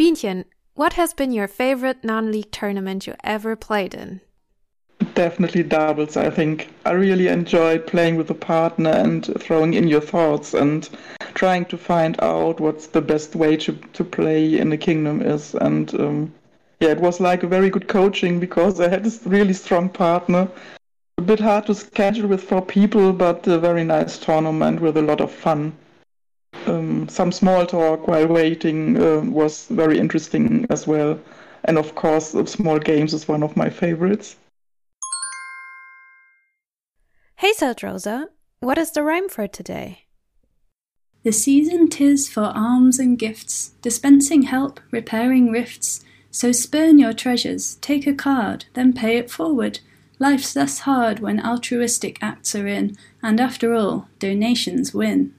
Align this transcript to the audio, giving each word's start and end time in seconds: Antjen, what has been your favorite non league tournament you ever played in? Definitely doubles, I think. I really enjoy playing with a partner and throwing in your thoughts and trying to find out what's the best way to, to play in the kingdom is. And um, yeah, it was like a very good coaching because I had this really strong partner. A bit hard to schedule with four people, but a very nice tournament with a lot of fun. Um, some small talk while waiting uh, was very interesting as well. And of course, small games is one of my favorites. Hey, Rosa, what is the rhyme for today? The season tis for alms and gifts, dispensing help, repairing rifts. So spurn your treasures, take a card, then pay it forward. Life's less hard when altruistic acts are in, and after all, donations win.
Antjen, 0.00 0.44
what 0.74 0.92
has 0.92 1.12
been 1.12 1.32
your 1.32 1.48
favorite 1.48 2.04
non 2.04 2.30
league 2.30 2.52
tournament 2.52 3.06
you 3.08 3.14
ever 3.24 3.56
played 3.56 3.94
in? 3.94 4.20
Definitely 5.14 5.64
doubles, 5.64 6.16
I 6.16 6.30
think. 6.30 6.68
I 6.86 6.92
really 6.92 7.26
enjoy 7.26 7.80
playing 7.80 8.16
with 8.16 8.30
a 8.30 8.34
partner 8.34 8.90
and 8.90 9.26
throwing 9.40 9.74
in 9.74 9.88
your 9.88 10.00
thoughts 10.00 10.54
and 10.54 10.88
trying 11.34 11.64
to 11.66 11.76
find 11.76 12.16
out 12.22 12.60
what's 12.60 12.86
the 12.86 13.00
best 13.00 13.34
way 13.34 13.56
to, 13.56 13.72
to 13.72 14.04
play 14.04 14.58
in 14.58 14.70
the 14.70 14.78
kingdom 14.78 15.20
is. 15.20 15.54
And 15.56 15.92
um, 15.98 16.32
yeah, 16.80 16.90
it 16.90 17.00
was 17.00 17.18
like 17.20 17.42
a 17.42 17.48
very 17.48 17.68
good 17.68 17.88
coaching 17.88 18.38
because 18.38 18.80
I 18.84 18.88
had 18.88 19.02
this 19.02 19.20
really 19.24 19.52
strong 19.52 19.88
partner. 19.88 20.48
A 21.18 21.22
bit 21.22 21.40
hard 21.40 21.66
to 21.66 21.74
schedule 21.74 22.28
with 22.28 22.44
four 22.44 22.62
people, 22.62 23.12
but 23.12 23.46
a 23.48 23.58
very 23.58 23.82
nice 23.82 24.16
tournament 24.16 24.80
with 24.80 24.96
a 24.96 25.02
lot 25.02 25.20
of 25.20 25.32
fun. 25.32 25.72
Um, 26.68 27.08
some 27.08 27.32
small 27.32 27.64
talk 27.64 28.06
while 28.06 28.26
waiting 28.26 29.00
uh, 29.00 29.20
was 29.20 29.66
very 29.68 29.98
interesting 29.98 30.66
as 30.68 30.86
well. 30.86 31.18
And 31.64 31.78
of 31.78 31.94
course, 31.94 32.36
small 32.44 32.78
games 32.78 33.14
is 33.14 33.26
one 33.26 33.42
of 33.42 33.56
my 33.56 33.70
favorites. 33.70 34.36
Hey, 37.36 37.52
Rosa, 37.82 38.28
what 38.60 38.76
is 38.76 38.90
the 38.90 39.02
rhyme 39.02 39.30
for 39.30 39.46
today? 39.46 40.04
The 41.22 41.32
season 41.32 41.88
tis 41.88 42.28
for 42.28 42.52
alms 42.54 42.98
and 42.98 43.18
gifts, 43.18 43.72
dispensing 43.80 44.42
help, 44.42 44.80
repairing 44.90 45.50
rifts. 45.50 46.04
So 46.30 46.52
spurn 46.52 46.98
your 46.98 47.14
treasures, 47.14 47.76
take 47.76 48.06
a 48.06 48.12
card, 48.12 48.66
then 48.74 48.92
pay 48.92 49.16
it 49.16 49.30
forward. 49.30 49.80
Life's 50.18 50.54
less 50.54 50.80
hard 50.80 51.20
when 51.20 51.40
altruistic 51.40 52.18
acts 52.20 52.54
are 52.54 52.66
in, 52.66 52.96
and 53.22 53.40
after 53.40 53.72
all, 53.74 54.08
donations 54.18 54.92
win. 54.92 55.32